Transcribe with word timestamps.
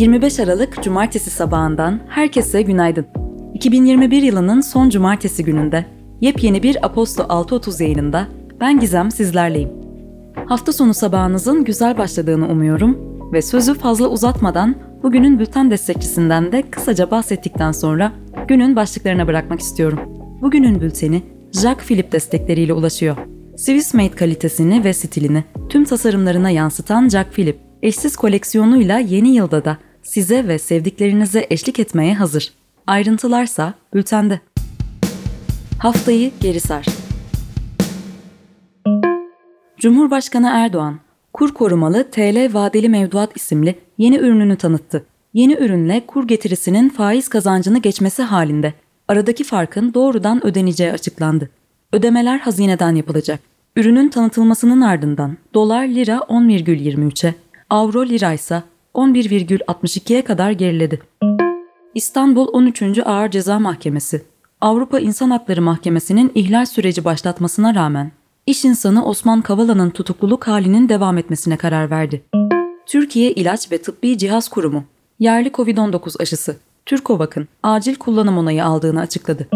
25 0.00 0.40
Aralık 0.40 0.82
Cumartesi 0.82 1.30
sabahından 1.30 2.00
herkese 2.08 2.62
günaydın. 2.62 3.06
2021 3.54 4.22
yılının 4.22 4.60
son 4.60 4.90
cumartesi 4.90 5.44
gününde 5.44 5.86
yepyeni 6.20 6.62
bir 6.62 6.86
Aposto 6.86 7.22
6.30 7.22 7.82
yayınında 7.82 8.26
ben 8.60 8.80
Gizem 8.80 9.10
sizlerleyim. 9.10 9.68
Hafta 10.46 10.72
sonu 10.72 10.94
sabahınızın 10.94 11.64
güzel 11.64 11.98
başladığını 11.98 12.48
umuyorum 12.48 12.98
ve 13.32 13.42
sözü 13.42 13.74
fazla 13.74 14.08
uzatmadan 14.08 14.74
bugünün 15.02 15.38
bülten 15.38 15.70
destekçisinden 15.70 16.52
de 16.52 16.62
kısaca 16.70 17.10
bahsettikten 17.10 17.72
sonra 17.72 18.12
günün 18.48 18.76
başlıklarına 18.76 19.26
bırakmak 19.26 19.60
istiyorum. 19.60 19.98
Bugünün 20.40 20.80
bülteni 20.80 21.22
Jacques 21.52 21.86
Philippe 21.86 22.12
destekleriyle 22.12 22.72
ulaşıyor. 22.72 23.16
Swiss 23.56 23.94
Made 23.94 24.10
kalitesini 24.10 24.84
ve 24.84 24.92
stilini 24.92 25.44
tüm 25.68 25.84
tasarımlarına 25.84 26.50
yansıtan 26.50 27.08
Jacques 27.08 27.34
Philippe, 27.34 27.60
eşsiz 27.82 28.16
koleksiyonuyla 28.16 28.98
yeni 28.98 29.34
yılda 29.34 29.64
da 29.64 29.78
size 30.10 30.48
ve 30.48 30.58
sevdiklerinize 30.58 31.46
eşlik 31.50 31.78
etmeye 31.78 32.14
hazır. 32.14 32.52
Ayrıntılarsa 32.86 33.74
bültende. 33.94 34.40
Haftayı 35.78 36.32
geri 36.40 36.60
sar. 36.60 36.86
Cumhurbaşkanı 39.78 40.50
Erdoğan, 40.54 41.00
kur 41.32 41.54
korumalı 41.54 42.10
TL 42.10 42.54
vadeli 42.54 42.88
mevduat 42.88 43.36
isimli 43.36 43.78
yeni 43.98 44.16
ürününü 44.16 44.56
tanıttı. 44.56 45.06
Yeni 45.34 45.54
ürünle 45.54 46.06
kur 46.06 46.28
getirisinin 46.28 46.88
faiz 46.88 47.28
kazancını 47.28 47.78
geçmesi 47.78 48.22
halinde 48.22 48.74
aradaki 49.08 49.44
farkın 49.44 49.94
doğrudan 49.94 50.46
ödeneceği 50.46 50.92
açıklandı. 50.92 51.50
Ödemeler 51.92 52.38
hazineden 52.38 52.94
yapılacak. 52.94 53.40
Ürünün 53.76 54.08
tanıtılmasının 54.08 54.80
ardından 54.80 55.36
dolar 55.54 55.86
lira 55.86 56.16
10,23'e, 56.16 57.34
avro 57.70 58.06
lira 58.06 58.32
ise 58.32 58.62
11,62'ye 58.94 60.24
kadar 60.24 60.50
geriledi. 60.50 61.00
İstanbul 61.94 62.48
13. 62.52 62.82
Ağır 63.04 63.30
Ceza 63.30 63.58
Mahkemesi, 63.58 64.22
Avrupa 64.60 65.00
İnsan 65.00 65.30
Hakları 65.30 65.62
Mahkemesi'nin 65.62 66.32
ihlal 66.34 66.66
süreci 66.66 67.04
başlatmasına 67.04 67.74
rağmen 67.74 68.12
iş 68.46 68.64
insanı 68.64 69.04
Osman 69.04 69.42
Kavala'nın 69.42 69.90
tutukluluk 69.90 70.48
halinin 70.48 70.88
devam 70.88 71.18
etmesine 71.18 71.56
karar 71.56 71.90
verdi. 71.90 72.22
Türkiye 72.86 73.32
İlaç 73.32 73.72
ve 73.72 73.82
Tıbbi 73.82 74.18
Cihaz 74.18 74.48
Kurumu, 74.48 74.84
yerli 75.18 75.48
COVID-19 75.48 76.22
aşısı 76.22 76.56
Türkovak'ın 76.86 77.48
acil 77.62 77.94
kullanım 77.94 78.38
onayı 78.38 78.64
aldığını 78.64 79.00
açıkladı. 79.00 79.48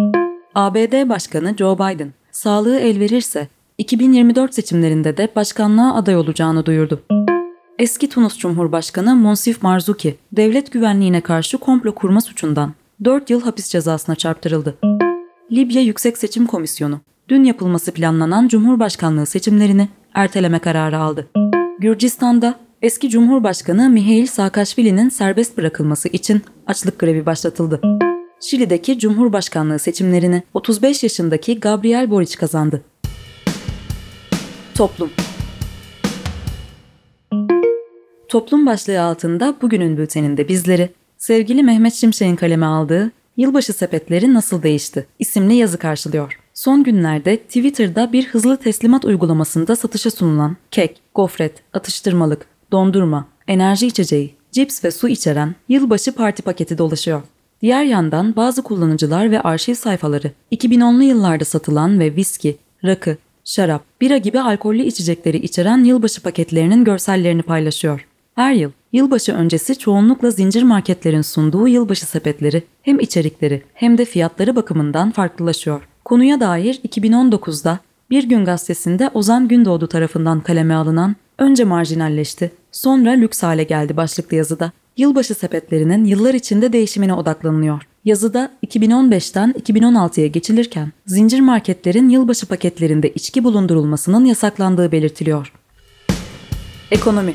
ABD 0.55 1.09
Başkanı 1.09 1.57
Joe 1.57 1.75
Biden, 1.75 2.13
sağlığı 2.31 2.79
el 2.79 3.01
verirse 3.01 3.49
2024 3.79 4.55
seçimlerinde 4.55 5.17
de 5.17 5.29
başkanlığa 5.37 5.95
aday 5.95 6.17
olacağını 6.17 6.67
duyurdu. 6.67 7.03
Eski 7.79 8.09
Tunus 8.09 8.39
Cumhurbaşkanı 8.39 9.17
Monsif 9.17 9.63
Marzuki, 9.63 10.17
devlet 10.33 10.73
güvenliğine 10.73 11.21
karşı 11.21 11.59
komplo 11.59 11.95
kurma 11.95 12.21
suçundan 12.21 12.73
4 13.05 13.31
yıl 13.31 13.43
hapis 13.43 13.69
cezasına 13.69 14.15
çarptırıldı. 14.15 14.79
Libya 15.53 15.83
Yüksek 15.83 16.19
Seçim 16.19 16.47
Komisyonu, 16.47 17.01
dün 17.29 17.45
yapılması 17.45 17.93
planlanan 17.93 18.49
Cumhurbaşkanlığı 18.49 19.27
seçimlerini 19.27 19.89
erteleme 20.15 20.59
kararı 20.59 20.99
aldı. 20.99 21.29
Gürcistan'da 21.79 22.55
eski 22.83 23.11
Cumhurbaşkanı 23.11 23.91
Mihail 23.91 24.27
Saakashvili'nin 24.27 25.09
serbest 25.09 25.59
bırakılması 25.59 26.09
için 26.09 26.43
açlık 26.67 26.99
grevi 26.99 27.27
başlatıldı. 27.27 27.81
Şili'deki 28.41 28.99
Cumhurbaşkanlığı 28.99 29.79
seçimlerini 29.79 30.43
35 30.55 31.03
yaşındaki 31.03 31.61
Gabriel 31.61 32.11
Boric 32.11 32.37
kazandı. 32.37 32.83
Toplum 34.75 35.11
Toplum 38.35 38.67
başlığı 38.67 39.03
altında 39.03 39.55
bugünün 39.63 39.97
bülteninde 39.97 40.49
bizleri 40.49 40.91
sevgili 41.19 41.63
Mehmet 41.63 41.95
Şimşek'in 41.95 42.37
kaleme 42.37 42.67
aldığı 42.67 43.13
Yılbaşı 43.37 43.73
sepetleri 43.73 44.35
nasıl 44.35 44.63
değişti 44.63 45.07
isimli 45.19 45.55
yazı 45.55 45.79
karşılıyor. 45.79 46.39
Son 46.55 46.83
günlerde 46.83 47.37
Twitter'da 47.37 48.13
bir 48.13 48.27
hızlı 48.27 48.57
teslimat 48.57 49.05
uygulamasında 49.05 49.77
satışa 49.77 50.11
sunulan 50.11 50.57
kek, 50.71 51.01
gofret, 51.15 51.53
atıştırmalık, 51.73 52.47
dondurma, 52.73 53.29
enerji 53.49 53.87
içeceği, 53.87 54.35
cips 54.53 54.85
ve 54.85 54.91
su 54.91 55.09
içeren 55.09 55.55
yılbaşı 55.69 56.13
parti 56.13 56.43
paketi 56.43 56.79
dolaşıyor. 56.79 57.23
Diğer 57.63 57.85
yandan 57.85 58.37
bazı 58.37 58.63
kullanıcılar 58.63 59.31
ve 59.31 59.41
arşiv 59.41 59.75
sayfaları 59.75 60.31
2010'lu 60.53 61.03
yıllarda 61.03 61.45
satılan 61.45 62.01
ve 62.01 62.17
viski, 62.17 62.57
rakı, 62.85 63.17
şarap, 63.45 63.85
bira 64.01 64.17
gibi 64.17 64.41
alkollü 64.41 64.83
içecekleri 64.83 65.37
içeren 65.37 65.85
yılbaşı 65.85 66.23
paketlerinin 66.23 66.85
görsellerini 66.85 67.43
paylaşıyor. 67.43 68.07
Her 68.35 68.53
yıl 68.53 68.71
yılbaşı 68.93 69.33
öncesi 69.33 69.79
çoğunlukla 69.79 70.31
zincir 70.31 70.63
marketlerin 70.63 71.23
sunduğu 71.23 71.69
yılbaşı 71.69 72.07
sepetleri 72.07 72.63
hem 72.83 73.01
içerikleri 73.01 73.63
hem 73.75 73.99
de 73.99 74.05
fiyatları 74.05 74.57
bakımından 74.57 75.11
farklılaşıyor. 75.11 75.89
Konuya 76.05 76.41
dair 76.41 76.81
2019'da 76.89 77.79
Bir 78.11 78.25
Gün 78.25 78.45
gazetesinde 78.45 79.11
Ozan 79.15 79.49
Gündoğdu 79.49 79.87
tarafından 79.87 80.41
kaleme 80.41 80.75
alınan 80.75 81.17
önce 81.39 81.65
marjinalleşti, 81.65 82.53
sonra 82.73 83.11
lüks 83.11 83.43
hale 83.43 83.63
geldi 83.63 83.97
başlıklı 83.97 84.37
yazıda. 84.37 84.73
Yılbaşı 84.97 85.35
sepetlerinin 85.35 86.05
yıllar 86.05 86.35
içinde 86.35 86.73
değişimine 86.73 87.15
odaklanılıyor. 87.15 87.83
Yazıda 88.05 88.51
2015'ten 88.67 89.53
2016'ya 89.53 90.27
geçilirken 90.27 90.93
zincir 91.07 91.41
marketlerin 91.41 92.09
yılbaşı 92.09 92.47
paketlerinde 92.47 93.11
içki 93.11 93.45
bulundurulmasının 93.45 94.25
yasaklandığı 94.25 94.93
belirtiliyor. 94.93 95.53
Ekonomi 96.91 97.35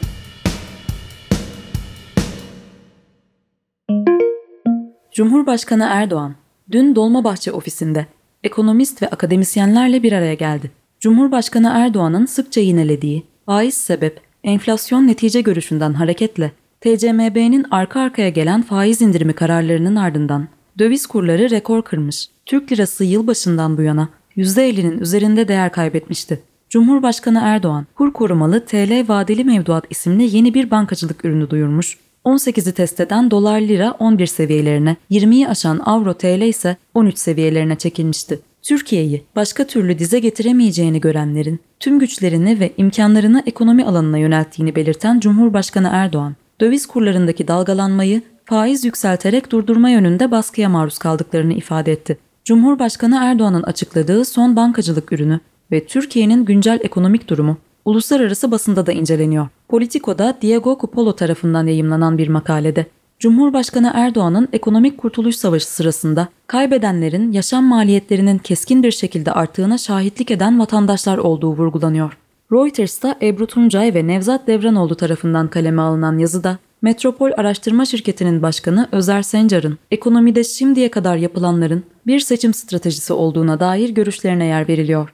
Cumhurbaşkanı 5.19 5.88
Erdoğan 5.90 6.35
dün 6.72 6.96
Dolmabahçe 6.96 7.52
ofisinde 7.52 8.06
ekonomist 8.44 9.02
ve 9.02 9.07
akademisyenlerle 9.07 10.03
bir 10.03 10.13
araya 10.13 10.34
geldi. 10.34 10.72
Cumhurbaşkanı 11.00 11.72
Erdoğan'ın 11.75 12.25
sıkça 12.25 12.62
yinelediği 12.62 13.24
faiz 13.46 13.74
sebep, 13.74 14.22
enflasyon 14.44 15.07
netice 15.07 15.41
görüşünden 15.41 15.94
hareketle 15.94 16.52
TCMB'nin 16.81 17.66
arka 17.72 18.00
arkaya 18.00 18.30
gelen 18.30 18.62
faiz 18.62 19.02
indirimi 19.02 19.34
kararlarının 19.34 19.96
ardından 19.96 20.47
döviz 20.80 21.07
kurları 21.07 21.50
rekor 21.50 21.81
kırmış. 21.81 22.30
Türk 22.46 22.72
lirası 22.72 23.03
yılbaşından 23.03 23.78
bu 23.78 23.81
yana 23.81 24.09
%50'nin 24.38 25.00
üzerinde 25.00 25.47
değer 25.47 25.72
kaybetmişti. 25.72 26.40
Cumhurbaşkanı 26.69 27.40
Erdoğan, 27.44 27.86
kur 27.96 28.13
korumalı 28.13 28.66
TL 28.66 29.07
vadeli 29.07 29.44
mevduat 29.44 29.86
isimli 29.90 30.36
yeni 30.36 30.53
bir 30.53 30.72
bankacılık 30.72 31.25
ürünü 31.25 31.50
duyurmuş. 31.50 31.97
18'i 32.25 32.72
test 32.72 33.00
eden 33.00 33.31
dolar 33.31 33.62
lira 33.62 33.96
11 34.00 34.28
seviyelerine, 34.28 34.96
20'yi 35.12 35.47
aşan 35.47 35.80
avro 35.85 36.13
TL 36.13 36.41
ise 36.41 36.78
13 36.94 37.18
seviyelerine 37.18 37.75
çekilmişti. 37.75 38.40
Türkiye'yi 38.62 39.24
başka 39.35 39.68
türlü 39.68 40.00
dize 40.00 40.19
getiremeyeceğini 40.19 41.02
görenlerin 41.02 41.59
tüm 41.80 42.00
güçlerini 42.00 42.59
ve 42.59 42.74
imkanlarını 42.78 43.44
ekonomi 43.46 43.85
alanına 43.85 44.18
yönelttiğini 44.18 44.75
belirten 44.75 45.19
Cumhurbaşkanı 45.19 45.90
Erdoğan, 45.91 46.35
döviz 46.62 46.85
kurlarındaki 46.85 47.47
dalgalanmayı 47.47 48.22
faiz 48.46 48.86
yükselterek 48.86 49.51
durdurma 49.51 49.90
yönünde 49.90 50.31
baskıya 50.31 50.69
maruz 50.69 50.97
kaldıklarını 50.97 51.53
ifade 51.53 51.91
etti. 51.91 52.18
Cumhurbaşkanı 52.46 53.19
Erdoğan'ın 53.22 53.63
açıkladığı 53.63 54.25
son 54.25 54.56
bankacılık 54.56 55.13
ürünü 55.13 55.40
ve 55.72 55.86
Türkiye'nin 55.86 56.46
güncel 56.46 56.80
ekonomik 56.84 57.28
durumu 57.28 57.57
uluslararası 57.86 58.52
basında 58.52 58.86
da 58.86 58.92
inceleniyor. 58.92 59.48
Politico'da 59.68 60.38
Diego 60.42 60.78
Cupolo 60.82 61.16
tarafından 61.16 61.68
yayımlanan 61.68 62.18
bir 62.18 62.28
makalede 62.28 62.86
Cumhurbaşkanı 63.20 63.92
Erdoğan'ın 63.96 64.48
ekonomik 64.54 64.98
kurtuluş 64.98 65.36
savaşı 65.36 65.68
sırasında 65.68 66.28
kaybedenlerin 66.48 67.32
yaşam 67.32 67.64
maliyetlerinin 67.64 68.38
keskin 68.38 68.84
bir 68.84 68.92
şekilde 68.92 69.32
arttığına 69.32 69.78
şahitlik 69.78 70.32
eden 70.32 70.60
vatandaşlar 70.60 71.18
olduğu 71.18 71.52
vurgulanıyor. 71.52 72.18
Reuters'ta 72.52 73.16
Ebru 73.22 73.48
Tuncay 73.48 73.94
ve 73.94 74.08
Nevzat 74.08 74.48
Devranoğlu 74.48 74.96
tarafından 74.96 75.48
kaleme 75.48 75.82
alınan 75.82 76.18
yazıda 76.18 76.58
Metropol 76.82 77.32
Araştırma 77.38 77.86
Şirketi'nin 77.86 78.42
başkanı 78.42 78.88
Özer 78.92 79.22
Sencar'ın 79.22 79.78
ekonomide 79.92 80.44
şimdiye 80.44 80.92
kadar 80.92 81.18
yapılanların 81.18 81.84
bir 82.08 82.20
seçim 82.20 82.54
stratejisi 82.54 83.14
olduğuna 83.14 83.60
dair 83.60 83.90
görüşlerine 83.90 84.46
yer 84.46 84.68
veriliyor. 84.68 85.14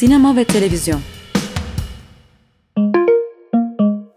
Sinema 0.00 0.36
ve 0.36 0.44
televizyon 0.44 1.00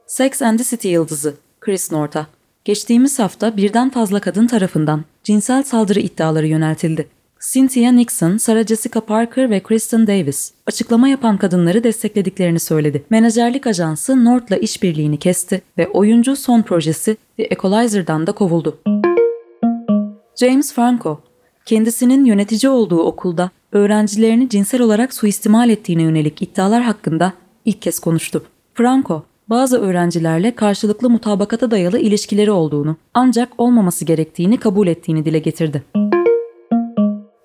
Sex 0.08 0.42
and 0.42 0.58
the 0.58 0.64
City 0.64 0.88
yıldızı 0.88 1.36
Chris 1.62 1.92
North'a 1.92 2.28
geçtiğimiz 2.66 3.20
hafta 3.20 3.58
birden 3.58 3.90
fazla 3.90 4.20
kadın 4.20 4.48
tarafından 4.48 5.04
cinsel 5.24 5.64
saldırı 5.64 6.00
iddiaları 6.00 6.48
yöneltildi. 6.48 7.08
Cynthia 7.52 7.92
Nixon, 7.92 8.38
Sarah 8.38 8.66
Jessica 8.66 9.02
Parker 9.02 9.50
ve 9.50 9.60
Kristen 9.60 10.08
Davis 10.08 10.52
açıklama 10.68 11.08
yapan 11.08 11.38
kadınları 11.38 11.84
desteklediklerini 11.84 12.60
söyledi. 12.60 13.04
Menajerlik 13.10 13.68
ajansı 13.68 14.26
North'la 14.26 14.58
işbirliğini 14.58 15.20
kesti 15.20 15.62
ve 15.78 15.88
oyuncu 15.88 16.36
son 16.36 16.62
projesi 16.62 17.18
The 17.38 17.44
Equalizer'dan 17.44 18.28
da 18.28 18.32
kovuldu. 18.32 18.80
James 20.40 20.74
Franco, 20.74 21.22
kendisinin 21.66 22.26
yönetici 22.26 22.70
olduğu 22.70 23.00
okulda 23.04 23.52
öğrencilerini 23.74 24.50
cinsel 24.50 24.82
olarak 24.82 25.14
suistimal 25.14 25.70
ettiğine 25.70 26.02
yönelik 26.02 26.42
iddialar 26.42 26.84
hakkında 26.84 27.34
ilk 27.66 27.82
kez 27.82 28.00
konuştu. 28.00 28.44
Franco, 28.74 29.24
Bazı 29.50 29.80
öğrencilerle 29.82 30.56
karşılıklı 30.56 31.10
mutabakata 31.10 31.72
dayalı 31.72 32.00
ilişkileri 32.00 32.52
olduğunu, 32.52 32.98
ancak 33.14 33.50
olmaması 33.58 34.06
gerektiğini 34.06 34.58
kabul 34.58 34.88
ettiğini 34.88 35.26
dile 35.26 35.40
getirdi. 35.40 35.84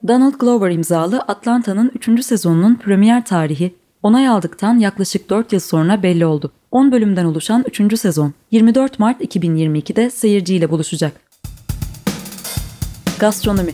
Donald 0.09 0.35
Glover 0.39 0.71
imzalı 0.71 1.21
Atlanta'nın 1.21 1.93
3. 2.09 2.25
sezonunun 2.25 2.75
premier 2.75 3.25
tarihi 3.25 3.75
onay 4.03 4.29
aldıktan 4.29 4.79
yaklaşık 4.79 5.31
4 5.31 5.53
yıl 5.53 5.61
sonra 5.61 6.03
belli 6.03 6.27
oldu. 6.27 6.53
10 6.71 6.93
bölümden 6.93 7.25
oluşan 7.25 7.65
3. 7.81 8.01
sezon 8.01 8.33
24 8.51 8.99
Mart 8.99 9.21
2022'de 9.21 10.11
seyirciyle 10.11 10.71
buluşacak. 10.71 11.13
Gastronomi 13.21 13.73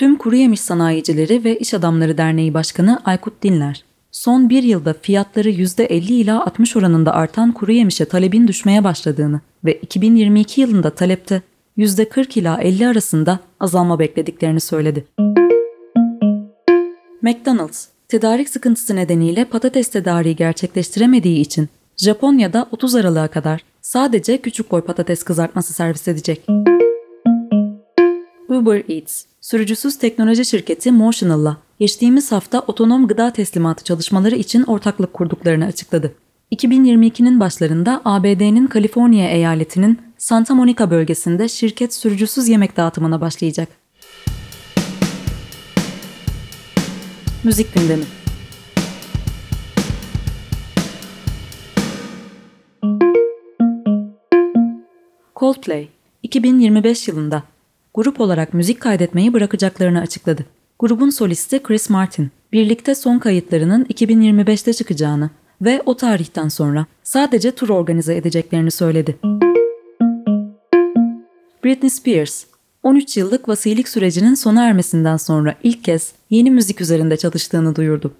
Tüm 0.00 0.16
Kuru 0.16 0.36
Yemiş 0.36 0.60
Sanayicileri 0.60 1.44
ve 1.44 1.58
İş 1.58 1.74
Adamları 1.74 2.18
Derneği 2.18 2.54
Başkanı 2.54 3.00
Aykut 3.04 3.42
Dinler, 3.42 3.84
son 4.12 4.50
bir 4.50 4.62
yılda 4.62 4.94
fiyatları 5.02 5.50
%50 5.50 6.12
ila 6.12 6.44
60 6.44 6.76
oranında 6.76 7.14
artan 7.14 7.52
kuru 7.52 7.72
yemişe 7.72 8.04
talebin 8.04 8.48
düşmeye 8.48 8.84
başladığını 8.84 9.40
ve 9.64 9.74
2022 9.74 10.60
yılında 10.60 10.90
talepte 10.90 11.42
%40 11.78 12.38
ila 12.38 12.60
50 12.60 12.88
arasında 12.88 13.38
azalma 13.60 13.98
beklediklerini 13.98 14.60
söyledi. 14.60 15.04
McDonald's, 17.22 17.86
tedarik 18.08 18.48
sıkıntısı 18.48 18.96
nedeniyle 18.96 19.44
patates 19.44 19.88
tedariği 19.88 20.36
gerçekleştiremediği 20.36 21.40
için 21.40 21.68
Japonya'da 21.96 22.68
30 22.70 22.94
Aralık'a 22.94 23.28
kadar 23.28 23.64
sadece 23.82 24.38
küçük 24.38 24.70
boy 24.70 24.80
patates 24.80 25.22
kızartması 25.22 25.72
servis 25.72 26.08
edecek. 26.08 26.42
Uber 28.48 28.82
Eats, 28.88 29.24
sürücüsüz 29.50 29.98
teknoloji 29.98 30.44
şirketi 30.44 30.92
Motional'la 30.92 31.56
geçtiğimiz 31.78 32.32
hafta 32.32 32.60
otonom 32.60 33.06
gıda 33.06 33.32
teslimatı 33.32 33.84
çalışmaları 33.84 34.36
için 34.36 34.62
ortaklık 34.62 35.12
kurduklarını 35.12 35.64
açıkladı. 35.64 36.14
2022'nin 36.52 37.40
başlarında 37.40 38.00
ABD'nin 38.04 38.66
Kaliforniya 38.66 39.30
eyaletinin 39.30 39.98
Santa 40.18 40.54
Monica 40.54 40.90
bölgesinde 40.90 41.48
şirket 41.48 41.94
sürücüsüz 41.94 42.48
yemek 42.48 42.76
dağıtımına 42.76 43.20
başlayacak. 43.20 43.68
Müzik 47.44 47.74
gündemi 47.74 48.04
Coldplay 55.36 55.88
2025 56.22 57.08
yılında 57.08 57.42
grup 57.94 58.20
olarak 58.20 58.54
müzik 58.54 58.80
kaydetmeyi 58.80 59.32
bırakacaklarını 59.32 60.00
açıkladı. 60.00 60.44
Grubun 60.78 61.10
solisti 61.10 61.62
Chris 61.62 61.90
Martin, 61.90 62.30
birlikte 62.52 62.94
son 62.94 63.18
kayıtlarının 63.18 63.84
2025'te 63.84 64.72
çıkacağını 64.72 65.30
ve 65.62 65.82
o 65.86 65.96
tarihten 65.96 66.48
sonra 66.48 66.86
sadece 67.02 67.50
tur 67.50 67.68
organize 67.68 68.16
edeceklerini 68.16 68.70
söyledi. 68.70 69.16
Britney 71.64 71.90
Spears, 71.90 72.44
13 72.82 73.16
yıllık 73.16 73.48
vasilik 73.48 73.88
sürecinin 73.88 74.34
sona 74.34 74.64
ermesinden 74.64 75.16
sonra 75.16 75.54
ilk 75.62 75.84
kez 75.84 76.12
yeni 76.30 76.50
müzik 76.50 76.80
üzerinde 76.80 77.16
çalıştığını 77.16 77.76
duyurdu. 77.76 78.14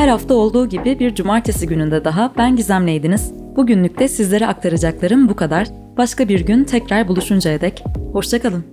Her 0.00 0.08
hafta 0.08 0.34
olduğu 0.34 0.68
gibi 0.68 0.98
bir 0.98 1.14
cumartesi 1.14 1.66
gününde 1.66 2.04
daha 2.04 2.32
ben 2.38 2.56
Gizem'leydiniz. 2.56 3.32
Bugünlük 3.56 3.98
de 3.98 4.08
sizlere 4.08 4.46
aktaracaklarım 4.46 5.28
bu 5.28 5.36
kadar. 5.36 5.68
Başka 5.96 6.28
bir 6.28 6.40
gün 6.40 6.64
tekrar 6.64 7.08
buluşuncaya 7.08 7.60
dek 7.60 7.84
hoşçakalın. 8.12 8.64